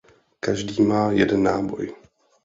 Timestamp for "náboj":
1.43-1.93